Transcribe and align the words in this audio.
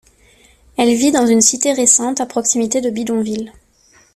Elle 0.77 0.95
vit 0.95 1.11
dans 1.11 1.27
une 1.27 1.41
cité 1.41 1.73
récente 1.73 2.21
à 2.21 2.25
proximité 2.25 2.81
de 2.81 2.89
bidonvilles. 2.89 3.51